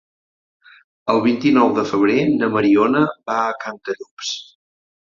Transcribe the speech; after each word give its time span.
El 1.13 1.21
vint-i-nou 1.27 1.75
de 1.81 1.85
febrer 1.91 2.17
na 2.33 2.51
Mariona 2.57 3.07
va 3.31 3.39
a 3.47 3.57
Cantallops. 3.69 4.35